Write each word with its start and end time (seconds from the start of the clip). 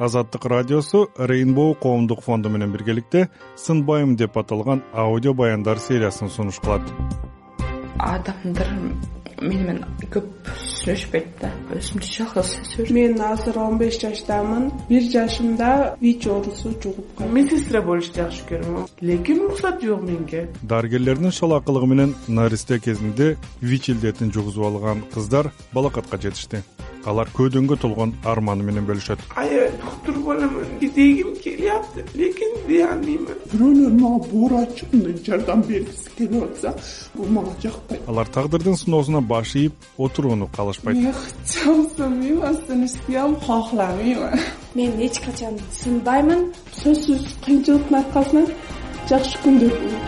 азаттык 0.00 0.44
радиосу 0.46 1.08
рейнбоу 1.18 1.74
коомдук 1.74 2.22
фонду 2.24 2.48
менен 2.48 2.72
биргеликте 2.72 3.28
сынбайм 3.56 4.16
деп 4.16 4.38
аталган 4.38 4.82
аудио 4.92 5.34
баяндар 5.34 5.78
сериясын 5.78 6.28
сунуш 6.28 6.60
кылат 6.60 6.82
адамдар 7.98 8.68
мени 9.40 9.64
менен 9.64 9.84
көп 10.12 10.26
сүйлөшпөйт 10.80 11.28
да. 11.40 11.50
Өзүмдү 11.76 12.08
жалгыз 12.08 12.50
сезип 12.70 12.90
мен 12.96 13.20
азыр 13.24 13.58
он 13.60 13.78
беш 13.80 13.98
жаштамын. 14.00 14.70
Бир 14.88 15.06
жашымда 15.12 15.70
вич 16.00 16.26
оорусу 16.26 16.72
жугуп 16.82 17.14
калды 17.18 17.34
медсестра 17.36 17.82
болушту 17.82 18.22
жакшы 18.22 18.44
көрөм. 18.50 18.86
Лекин 19.00 19.44
уруксат 19.46 19.82
жок 19.82 20.02
менге. 20.02 20.48
Дарыгерлердин 20.62 21.32
шал 21.32 21.54
акылыгы 21.56 21.86
менен 21.86 22.14
наристе 22.28 22.78
кезинде 22.78 23.36
вич 23.60 23.88
илдетин 23.88 24.32
жугузуп 24.32 24.64
алган 24.64 25.04
кыздар 25.14 25.52
балакатка 25.72 26.20
жетишти 26.20 26.64
алар 27.08 27.28
көөдөнгө 27.32 27.76
толгон 27.80 28.12
арманы 28.28 28.64
менен 28.64 28.86
бөлүшөт. 28.88 29.22
Аябай 29.36 29.70
доктур 29.80 30.18
боломун 30.24 30.66
дегим 30.80 31.32
келиапты 31.42 32.04
лекин 32.14 32.52
даянбаймын 32.66 33.36
бирөөлөр 33.52 33.94
мага 34.00 34.18
боор 34.32 34.52
мындай 34.92 35.14
жардам 35.24 35.62
бергиси 35.68 36.10
келип 36.18 36.42
атса 36.44 36.74
бул 37.14 37.28
мага 37.36 37.54
жакпайт. 37.62 38.08
Алар 38.08 38.28
тагдырдын 38.28 38.76
сыноосуна 38.76 39.20
баш 39.20 39.54
ийип 39.56 39.74
отурууну 39.98 40.48
каалашпайт. 40.56 40.96
Мен 40.96 41.14
сынышпайм 42.66 43.36
кохламайм 43.46 44.40
мен 44.74 45.00
эч 45.00 45.20
качан 45.24 45.58
сынбаймын 45.72 46.52
сөзсүз 46.82 47.24
кыйынчылыктын 47.44 47.96
аркасынан 48.02 48.46
жакшы 49.08 49.38
күндөр 49.44 49.72
болот. 49.82 50.04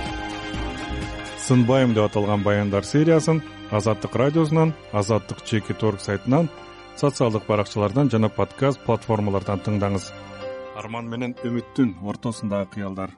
Сынбайм 1.46 1.94
деп 1.94 2.04
аталган 2.04 2.42
баяндар 2.42 2.84
сериясын 2.84 3.42
азаттык 3.70 4.14
радиосунан 4.14 4.74
азаттык 4.92 5.42
чекит 5.44 5.82
орг 5.82 6.00
сайтынан 6.00 6.48
социалдык 6.96 7.46
баракчалардан 7.46 8.10
жана 8.10 8.28
подкаст 8.28 8.80
платформалардан 8.86 9.60
тыңдаңыз. 9.64 10.12
Арман 10.76 11.08
менен 11.08 11.34
үмүттүн 11.44 11.94
ортосундагы 12.04 12.70
кыялдар. 12.76 13.10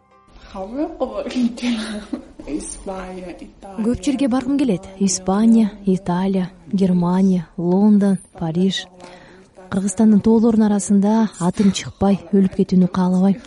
Көп 3.84 4.04
жерге 4.04 4.28
баргым 4.28 4.58
келет. 4.58 4.86
Испания 5.00 5.70
италия 5.86 6.50
германия 6.72 7.48
лондон 7.56 8.18
париж. 8.38 8.86
Кыргызстандын 9.70 10.20
тоолорунун 10.20 10.68
арасында 10.68 11.30
атым 11.40 11.72
чыкпай 11.72 12.20
өлүп 12.32 12.54
кетүүнү 12.60 12.88
каалабайм. 12.94 13.40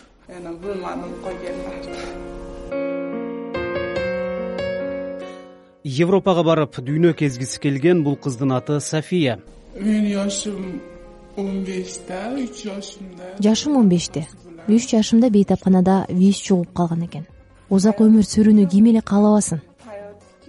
Европага 5.84 6.42
барып 6.44 6.82
дүйнө 6.84 7.14
кезгиси 7.16 7.60
келген 7.62 8.02
бул 8.04 8.16
кыздын 8.16 8.52
аты 8.58 8.80
софия 8.84 9.38
жашым 9.76 10.80
он 11.36 11.64
беште 11.64 12.18
үч 12.34 12.64
жашымда. 12.64 13.36
Жашым 13.38 13.76
он 13.76 13.88
беште 13.88 14.26
үч 14.68 14.90
жашымда 14.90 15.30
бейтапканада 15.30 16.06
вич 16.08 16.46
жугуп 16.46 16.72
калган 16.72 17.04
экен. 17.06 17.26
Узак 17.70 18.00
өмүр 18.00 18.24
сүрүүнү 18.24 18.68
ким 18.70 18.86
эле 18.90 19.02
каалабасын 19.02 19.60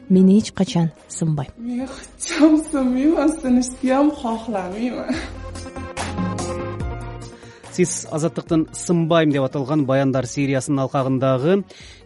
мен 0.10 0.30
эч 0.38 0.52
качан 0.52 0.92
сынбайм 1.08 1.50
мен 1.58 1.88
хотел 1.88 2.58
сынбайм 2.72 3.30
сынышпайм 3.42 4.12
кохламайм 4.12 4.96
сиз 7.80 8.04
азаттыктын 8.12 8.66
сынбайм 8.76 9.32
деп 9.32 9.46
аталган 9.46 9.86
баяндар 9.88 10.26
сериясынын 10.28 10.82
алкагындагы 10.84 11.54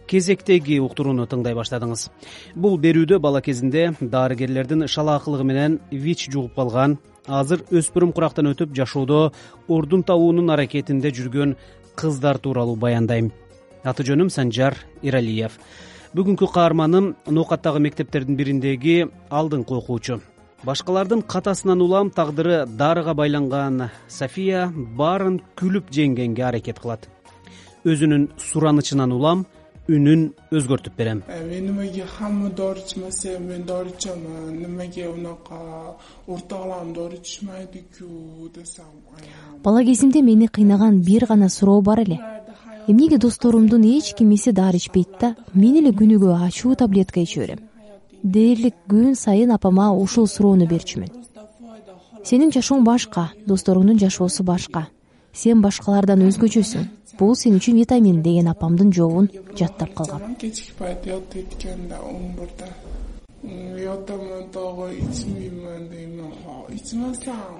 кезектеги 0.06 0.76
уктурууну 0.78 1.24
тыңдай 1.26 1.56
баштадыңыз. 1.58 2.04
Бул 2.54 2.76
берүүдө 2.78 3.18
бала 3.18 3.40
кезинде 3.42 3.88
дарыгерлердин 4.00 4.86
шал 4.86 5.10
акылыгы 5.16 5.46
менен 5.48 5.80
вич 5.90 6.28
жугуп 6.30 6.54
калган 6.54 6.98
азыр 7.26 7.64
өспүрүм 7.74 8.12
курактан 8.14 8.52
өтүп 8.52 8.76
жашоодо 8.76 9.32
ордун 9.66 10.04
табуунун 10.06 10.52
аракетинде 10.54 11.10
жүргөн 11.10 11.56
кыздар 11.98 12.38
тууралуу 12.38 12.76
баяндайм. 12.76 13.32
Аты 13.82 14.06
жөнүм 14.06 14.30
санжар 14.30 14.78
эралиев 15.02 15.58
бүгүнкү 16.14 16.52
каарманым 16.54 17.16
ноокаттагы 17.26 17.82
мектептердин 17.82 18.38
бириндеги 18.38 19.08
алдыңкы 19.30 19.80
окуучу 19.80 20.20
башкалардын 20.64 21.22
катасынан 21.22 21.80
улам 21.82 22.10
тагдыры 22.10 22.64
дарыга 22.66 23.14
байланган 23.14 23.90
софия 24.08 24.70
баарын 25.00 25.40
күлүп 25.60 25.90
жеңгенге 25.92 26.44
аракет 26.48 26.80
кылат. 26.80 27.08
Өзүнүн 27.84 28.30
суранычынан 28.40 29.12
улам 29.12 29.44
үнүн 29.88 30.22
өзгөртүп 30.56 30.94
берем. 30.96 31.22
Э, 31.28 31.42
мен 31.44 31.68
эмеге 31.68 32.06
хамма 32.06 32.48
дары 32.48 32.80
ичмесе 32.80 33.38
мен 33.38 33.66
дары 33.68 33.90
ичемин 33.90 34.64
эмеге 34.64 35.08
унака 35.08 35.58
уртагаларым 36.26 36.94
дары 36.94 37.20
ичишмайт 37.20 37.76
экүү 37.82 38.48
десем 38.54 38.88
бала 39.62 39.84
кезимде 39.84 40.22
мени 40.22 40.46
кыйнаган 40.46 41.02
бир 41.02 41.26
гана 41.26 41.48
суроо 41.48 41.82
бар 41.82 42.00
эле. 42.00 42.20
Эмнеге 42.88 43.18
досторумдун 43.18 43.82
эч 43.82 44.14
кимиси 44.14 44.52
дары 44.52 44.76
ичпейт 44.76 45.20
да 45.20 45.36
мен 45.52 45.76
эле 45.76 45.90
күнүгө 45.90 46.40
ачуу 46.46 46.74
таблетка 46.74 47.20
иче 47.20 47.40
берем 47.40 47.73
дээрлик 48.24 48.74
күн 48.88 49.14
сайын 49.14 49.52
апама 49.52 49.92
ушул 49.92 50.26
суроону 50.26 50.66
берчүмүн. 50.66 51.12
Сенин 52.24 52.50
жашооң 52.50 52.84
башка 52.84 53.30
досторуңдун 53.46 54.00
жашоосу 54.00 54.44
башка. 54.44 54.88
Сен 55.32 55.60
башкалардан 55.60 56.24
өзгөчөсүң 56.24 56.86
бул 57.18 57.34
сен 57.36 57.58
үчүн 57.58 57.76
витамин 57.82 58.22
деген 58.22 58.48
апамдын 58.48 58.92
жообун 58.92 59.28
жаттап 59.58 59.92
калгам. 59.94 60.22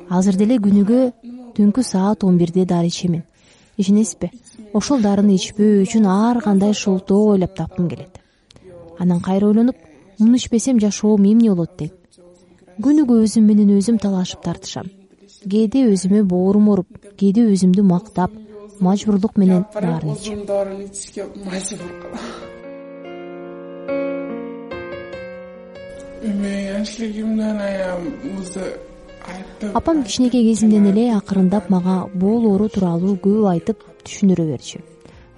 Азыр 0.09 0.37
деле 0.41 0.57
күнүгө 0.57 1.01
түнкү 1.57 1.83
саат 1.83 2.25
он 2.25 2.39
бирде 2.39 2.65
дары 2.65 2.89
ичемин. 2.89 3.23
Ишенесизби? 3.77 4.31
Ошол 4.73 5.03
дарыны 5.03 5.35
ичпөө 5.37 5.83
үчүн 5.85 6.07
ар 6.09 6.41
кандай 6.41 6.73
шолтоо 6.73 7.35
ойлоп 7.35 7.55
тапкым 7.55 7.89
келет. 7.91 8.21
Анан 8.99 9.21
кайра 9.21 9.49
ойлонуп 9.49 9.77
муну 10.19 10.37
ичпесем 10.37 10.81
жашоом 10.81 11.25
эмне 11.25 11.51
болот 11.51 11.77
дейм 11.79 11.93
күнүгө 12.83 13.21
өзүм 13.25 13.45
менен 13.47 13.71
өзүм 13.79 14.01
талашып 14.03 14.43
тартышам. 14.43 14.89
Кээде 15.51 15.85
өзүмө 15.93 16.25
боорум 16.27 16.71
ооруп 16.73 16.89
кээде 17.19 17.45
өзүмдү 17.53 17.83
мактап 17.87 18.33
мажбурлук 18.81 19.37
менен 19.37 19.65
дарыны 19.75 20.17
ичем 20.17 20.47
дарыны 20.47 20.85
ичишке 20.89 21.27
мажбур 21.45 21.93
кылам 22.03 22.45
айтып 29.35 29.77
апам 29.77 30.03
кичинекей 30.05 30.45
кезимден 30.49 30.91
эле 30.93 31.13
акырындап 31.15 31.71
мага 31.71 32.09
боол 32.15 32.51
оору 32.53 32.69
тууралуу 32.69 33.15
көп 33.27 33.47
айтып 33.53 33.87
түшүндүрө 34.05 34.45
берчү 34.51 34.83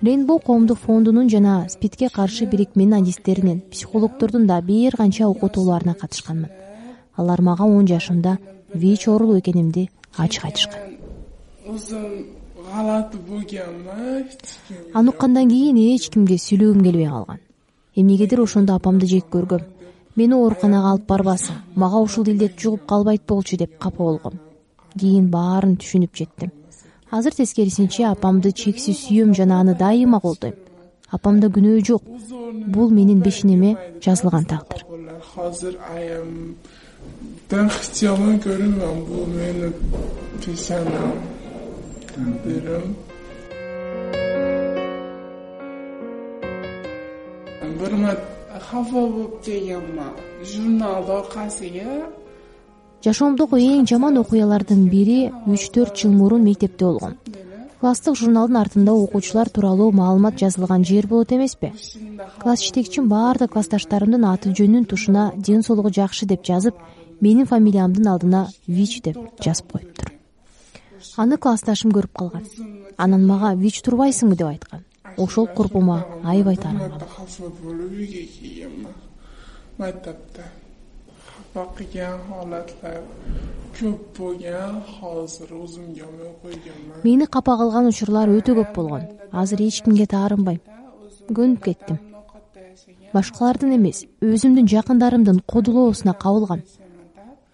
рейнбоу 0.03 0.39
коомдук 0.39 0.79
фондунун 0.79 1.29
жана 1.31 1.69
спидке 1.69 2.09
каршы 2.09 2.45
бирикменин 2.45 2.95
адистеринин 2.95 3.63
психологдордун 3.71 4.47
да 4.47 4.61
бир 4.61 4.97
канча 4.97 5.27
окутууларына 5.27 5.95
катышканмын. 5.95 6.51
Алар 7.17 7.41
мага 7.41 7.63
он 7.63 7.87
жашымда 7.87 8.39
вич 8.75 9.09
оорулуу 9.09 9.39
экенимди 9.39 9.91
ачык 10.17 10.45
айтышкан. 10.45 10.81
Аны 14.95 15.09
уккандан 15.11 15.49
кийин 15.49 15.77
эч 15.77 16.11
кимге 16.11 16.37
сүйлөгүм 16.37 16.83
келбей 16.83 17.09
калган. 17.09 17.41
Эмнегедир 17.95 18.41
ошондо 18.41 18.75
апамды 18.75 19.07
жек 19.07 19.25
көргөм. 19.31 19.63
Мени 20.17 20.35
ооруканага 20.35 20.91
алып 20.91 21.07
барбасын 21.07 21.57
мага 21.75 21.97
ушул 21.97 22.25
илдет 22.25 22.61
жугуп 22.61 22.87
калбайт 22.87 23.23
болчу 23.27 23.57
деп 23.57 23.79
капа 23.79 24.03
болгом. 24.03 24.41
Кийин 24.99 25.31
баарын 25.31 25.77
түшүнүп 25.77 26.15
жеттим 26.15 26.53
азыр 27.11 27.35
тескерисинче 27.35 28.07
апамды 28.07 28.53
чексиз 28.53 28.99
сүйөм 29.07 29.35
жана 29.35 29.61
аны 29.61 29.75
дайыма 29.79 30.21
колдойм. 30.21 30.55
Апамда 31.11 31.49
күнөө 31.49 31.85
жок. 31.87 32.03
Бул 32.67 32.91
менин 32.91 33.21
бешенеме 33.23 33.77
жазылган 34.03 34.45
тагдыр. 34.45 34.83
Бир 47.77 47.93
марта 47.93 48.37
хафа 48.61 48.93
болуп 48.93 49.45
дегенмин 49.45 50.13
журналды 50.43 51.13
окасыга 51.13 52.11
жашоомдогу 53.07 53.59
эң 53.63 53.85
жаман 53.87 54.17
окуялардын 54.19 54.89
бири 54.91 55.29
үч 55.47 55.69
төрт 55.75 55.95
жыл 56.01 56.11
мурун 56.11 56.43
мектепте 56.43 56.85
болгон. 56.89 57.15
Класстык 57.79 58.17
журналдын 58.19 58.57
артында 58.59 58.97
окуучулар 58.99 59.49
тууралуу 59.53 59.93
маалымат 59.95 60.41
жазылган 60.41 60.83
жер 60.85 61.07
болот 61.07 61.31
эмеспи? 61.33 61.71
Класс 62.43 62.65
жетекчим 62.67 63.07
баардык 63.09 63.53
классташтарымдын 63.53 64.27
аты 64.33 64.51
жөнүн 64.51 64.89
тушуна 64.91 65.29
ден 65.37 65.63
соолугу 65.63 65.93
жакшы 65.95 66.27
деп 66.27 66.43
жазып 66.43 66.75
менин 67.21 67.47
фамилиямдын 67.47 68.11
алдына 68.11 68.49
вич 68.67 68.99
деп 69.03 69.23
жазып 69.39 69.71
коюптур. 69.73 70.11
Аны 71.17 71.37
классташым 71.39 71.95
көрүп 71.95 72.13
калган. 72.13 72.45
Анан 72.97 73.27
мага 73.27 73.55
вич 73.55 73.83
турбайсыңбы 73.87 74.35
деп 74.35 74.49
айткан. 74.49 74.85
Ошол 75.17 75.47
коркуума 75.47 76.05
аябай 76.25 76.57
таанынгам 76.57 77.01
бакыган 81.57 82.21
холатлар 82.29 83.03
көп 83.77 84.19
болгон 84.19 84.77
азыр 85.03 85.53
өзүмгө 85.57 86.31
койгонмун 86.43 87.05
мени 87.05 87.27
капа 87.27 87.57
кылган 87.61 87.89
учурлар 87.91 88.33
өтө 88.33 88.57
көп 88.61 88.75
болгон. 88.77 89.07
Азыр 89.33 89.63
эч 89.67 89.83
кимге 89.85 90.07
таарынбайм 90.07 90.61
көнүп 91.29 91.63
кеттим. 91.65 91.99
Башкалардын 93.13 93.77
эмес 93.77 94.05
өзүмдүн 94.21 94.69
жакындарымдын 94.73 95.43
кодулоосуна 95.53 96.15
кабылгам 96.25 96.63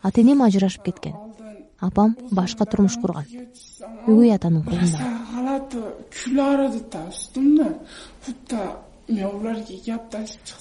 ата 0.02 0.20
энем 0.20 0.42
ажырашып 0.42 0.84
кеткен. 0.84 1.14
Апам 1.80 2.16
башка 2.30 2.66
турмуш 2.66 2.98
курган. 3.02 3.26
Өгөй 4.06 4.34
атанын 4.34 4.62
колунда. 4.62 4.98
Калаты 5.32 5.82
күл 6.14 6.40
арыды 6.42 6.82
да 6.90 7.06
үстүмдө 7.10 7.68
будто 8.26 8.58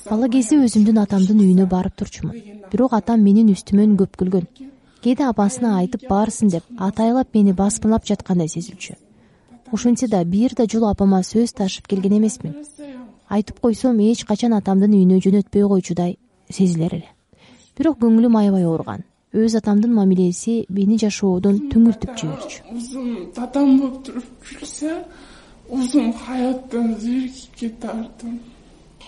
бала 0.09 0.29
кезде 0.35 0.57
өзүмдүн 0.65 0.99
атамдын 1.03 1.39
үйүнө 1.43 1.67
барып 1.69 1.95
турчумун. 1.99 2.37
Бирок 2.71 2.93
атам 2.97 3.23
менин 3.27 3.51
үстүмөн 3.53 3.97
көп 4.01 4.17
күлгөн. 4.21 4.47
Кээде 5.01 5.27
апасына 5.27 5.75
айтып 5.81 6.07
баарсың 6.09 6.51
деп 6.53 6.63
атайлап 6.77 7.33
мени 7.33 7.53
басмалап 7.57 8.05
жаткандай 8.05 8.47
сезилчү. 8.47 8.95
Ошентсе 9.71 10.07
да 10.07 10.23
бир 10.25 10.53
да 10.57 10.65
жолу 10.65 10.89
апама 10.89 11.21
сөз 11.23 11.53
ташып 11.57 11.87
келген 11.87 12.17
эмесмин. 12.19 12.57
Айтып 13.29 13.59
койсом 13.59 13.99
эч 13.99 14.25
качан 14.25 14.53
атамдын 14.53 14.93
үйүнө 14.97 15.21
жөнөтпөй 15.25 15.67
койчудай 15.67 16.17
сезилер 16.49 16.99
эле. 16.99 17.09
Бирок 17.77 17.97
көңүлүм 18.03 18.37
аябай 18.37 18.67
ооруган 18.67 19.07
өз 19.33 19.55
атамдын 19.55 19.93
мамилеси 19.95 20.65
мени 20.75 20.97
жашоодон 20.99 21.69
түңүлтүп 21.71 22.17
жиберчү. 22.19 23.31
Татам 23.35 23.77
болуп 23.79 24.01
туруп 24.05 24.27
күлсө 24.43 24.97
кетардым. 27.55 28.39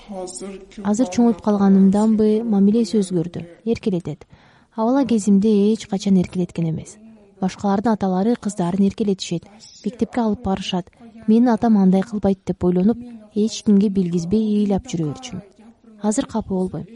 Азыр 0.09 0.61
азыр 0.83 1.09
чоңоюп 1.11 1.41
калганымданбы 1.43 2.43
мамилеси 2.47 3.01
өзгөрдү 3.01 3.43
эркелетет. 3.67 4.23
Бала 4.77 5.03
кезимде 5.05 5.51
эч 5.73 5.87
качан 5.91 6.19
эркелеткен 6.21 6.69
эмес. 6.69 6.95
Башкалардын 7.41 7.93
аталары 7.93 8.35
кыздарын 8.35 8.87
эркелетишет 8.87 9.43
мектепке 9.85 10.21
алып 10.21 10.43
барышат. 10.43 10.87
Менин 11.27 11.49
атам 11.49 11.77
андай 11.77 12.01
кылбайт 12.01 12.39
деп 12.47 12.63
ойлонуп 12.63 12.97
эч 13.35 13.63
кимге 13.63 13.89
билгизбей 13.89 14.63
ыйлап 14.63 14.87
жүрө 14.87 15.11
берчүмүн. 15.11 15.43
Азыр 16.01 16.27
капа 16.27 16.53
болбойм. 16.53 16.87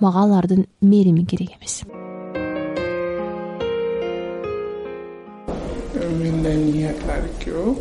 Мага 0.00 0.26
алардын 0.26 0.66
мээрими 0.80 1.24
керек 1.24 1.54
эмес 1.58 1.84
көп 6.14 7.76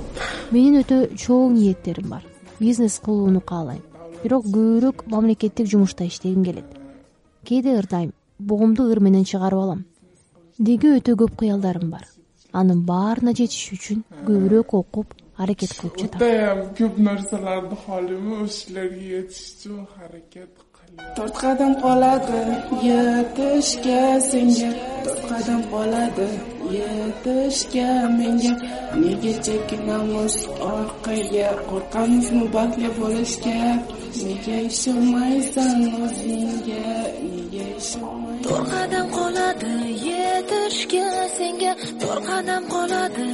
менин 0.52 0.82
өтө 0.82 0.98
чоң 1.18 1.54
ниеттерим 1.56 2.10
бар. 2.14 2.24
Бизнес 2.60 3.00
кылууну 3.04 3.42
каалайм. 3.42 3.82
Бирок 4.24 4.46
көбүрөөк 4.46 5.06
мамлекеттик 5.12 5.68
жумушта 5.68 6.06
иштегим 6.06 6.44
келет. 6.46 6.66
Кээде 7.44 7.78
ырдайм 7.80 8.14
бугумду 8.40 8.90
ыр 8.92 9.00
менен 9.00 9.24
чыгарып 9.24 9.60
алам. 9.60 9.86
Деги 10.60 10.88
өтө 10.98 11.16
көп 11.18 11.36
кыялдарым 11.42 11.90
бар. 11.90 12.08
Анын 12.54 12.84
баарына 12.86 13.34
жетиш 13.34 13.74
үчүн 13.76 14.04
көбүрөөк 14.28 14.76
окуп 14.78 15.16
аракет 15.38 15.74
кылып 15.80 15.98
жатам. 16.00 16.20
Жудаям 16.20 16.62
көп 16.78 17.00
нерселерди 17.08 17.80
каалайм 17.86 18.38
ошолорго 18.44 19.02
жетиш 19.10 19.42
үчүн 19.56 19.88
аракет 20.06 20.54
кадам 20.98 21.74
калады 21.82 22.42
етишке 22.82 24.22
сенге 24.30 24.70
төрт 25.04 25.22
кадам 25.30 25.62
калады 25.72 26.28
етишке 26.72 27.88
менге 28.18 28.52
эмнеге 28.94 29.34
чекинабыз 29.46 30.36
оркага 30.72 31.50
коркамызбы 31.70 32.48
бактылуу 32.56 32.94
болушка 33.00 33.58
эмнеге 34.16 34.58
ишенмайсың 34.70 35.78
өзүңө 36.06 36.80
эмнеге 37.20 37.66
ишенмай 37.78 38.38
төрт 38.46 38.70
кадам 38.74 39.08
калады 39.18 39.74
етишке 40.04 41.04
сенге. 41.38 41.72
Төрт 42.02 42.26
кадам 42.28 42.64
калады 42.74 43.26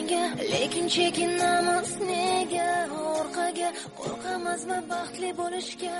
лекин 0.00 0.88
чекинабыз 0.88 1.96
эмнеге 2.00 2.64
оркага 3.18 3.68
коркамызбы 3.96 4.76
бактылуу 4.88 5.34
болушка 5.34 5.92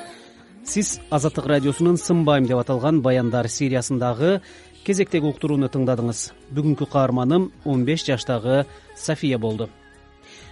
сиз 0.65 1.01
азаттык 1.11 1.47
радиосунун 1.47 1.97
сынбайм 1.97 2.47
деп 2.47 2.59
аталган 2.59 3.03
баяндар 3.03 3.49
сериясындагы 3.49 4.41
кезектеги 4.85 5.27
уктурууну 5.27 5.69
тыңдадыңыз 5.69 6.33
бүгүнкү 6.55 6.87
каарманым 6.87 7.53
он 7.65 7.85
беш 7.85 8.07
жаштагы 8.07 8.65
софия 8.97 9.39
болду 9.39 9.69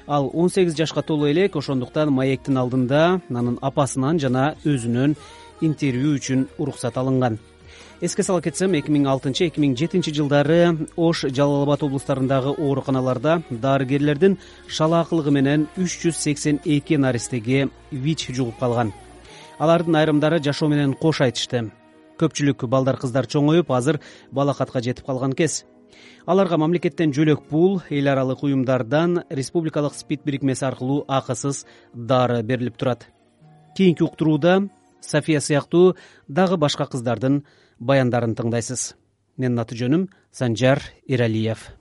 ал 0.06 0.31
он 0.35 0.51
сегиз 0.51 0.77
жашка 0.77 1.03
толо 1.03 1.31
элек 1.31 1.56
ошондуктан 1.56 2.12
маектин 2.12 2.59
алдында 2.59 3.21
анын 3.31 3.59
апасынан 3.62 4.21
жана 4.21 4.56
өзүнөн 4.65 5.17
интервью 5.61 6.17
үчүн 6.19 6.49
уруксат 6.59 6.97
алынган 6.97 7.39
эске 8.00 8.23
сала 8.23 8.41
кетсем 8.41 8.75
эки 8.79 8.93
миң 8.95 9.09
алтынчы 9.11 9.49
эки 9.49 9.59
миң 9.59 9.75
жетинчи 9.79 10.12
жылдары 10.15 10.87
ош 10.97 11.25
жалал 11.35 11.65
абад 11.65 11.83
облустарындагы 11.83 12.53
ооруканаларда 12.55 13.43
дарыгерлердин 13.50 14.37
шалаакылыгы 14.69 15.33
менен 15.35 15.67
үч 15.77 15.97
жүз 16.05 16.21
сексен 16.23 16.61
эки 16.65 16.95
наристеге 16.95 17.69
вич 17.91 18.29
жугуп 18.31 18.59
калган. 18.61 18.93
Алардын 19.59 19.99
айрымдары 19.99 20.39
жашоо 20.39 20.69
менен 20.69 20.95
кош 20.95 21.21
айтышты. 21.27 21.73
Көпчүлүк 22.19 22.69
балдар 22.71 22.97
кыздар 23.03 23.27
чоңоюп 23.27 23.73
азыр 23.75 24.01
балакатка 24.31 24.81
жетип 24.81 25.06
калган 25.06 25.33
кез. 25.33 25.65
Аларга 26.27 26.56
мамлекеттен 26.56 27.11
жөлөк 27.11 27.49
пул 27.51 27.81
эл 27.91 28.09
аралык 28.09 28.44
уюмдардан 28.44 29.25
республикалык 29.29 29.94
спид 29.94 30.23
бирикмеси 30.25 30.65
аркылуу 30.65 31.05
акысыз 31.09 31.65
дары 31.94 32.43
берилип 32.43 32.77
турат. 32.77 33.09
Кийинки 33.77 34.03
уктурууда 34.03 34.69
софия 35.01 35.41
сыяктуу 35.41 35.97
дагы 36.29 36.56
башка 36.56 36.87
кыздардын 36.87 37.44
баяндарын 37.79 38.35
тыңдайсыз. 38.39 38.95
Менин 39.39 39.63
аты 39.63 39.79
жөнүм 39.79 40.09
санжар 40.35 40.83
эралиев 41.07 41.78